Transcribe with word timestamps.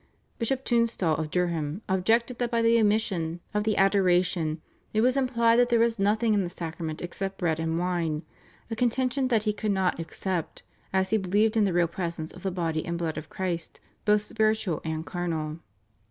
Bishop 0.39 0.65
Tunstall 0.65 1.15
of 1.17 1.29
Durham 1.29 1.83
objected 1.87 2.39
that 2.39 2.49
by 2.49 2.63
the 2.63 2.79
omission 2.79 3.39
of 3.53 3.65
the 3.65 3.77
Adoration 3.77 4.59
it 4.93 5.01
was 5.01 5.15
implied 5.15 5.57
that 5.57 5.69
there 5.69 5.77
was 5.79 5.99
nothing 5.99 6.33
in 6.33 6.43
the 6.43 6.49
Sacrament 6.49 7.03
except 7.03 7.37
bread 7.37 7.59
and 7.59 7.77
wine, 7.77 8.23
a 8.71 8.75
contention 8.75 9.27
that 9.27 9.43
he 9.43 9.53
could 9.53 9.69
not 9.71 9.99
accept, 9.99 10.63
as 10.91 11.11
he 11.11 11.17
believed 11.17 11.55
in 11.55 11.65
the 11.65 11.71
Real 11.73 11.87
Presence 11.87 12.31
of 12.31 12.41
the 12.41 12.49
Body 12.49 12.83
and 12.83 12.97
Blood 12.97 13.15
of 13.19 13.29
Christ 13.29 13.79
both 14.03 14.23
spiritual 14.23 14.81
and 14.83 15.05
carnal. 15.05 15.59